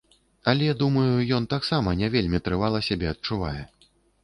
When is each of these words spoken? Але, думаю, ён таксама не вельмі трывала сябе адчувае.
Але, 0.53 0.69
думаю, 0.79 1.11
ён 1.37 1.45
таксама 1.53 1.95
не 2.01 2.09
вельмі 2.17 2.41
трывала 2.49 2.83
сябе 2.91 3.13
адчувае. 3.13 3.57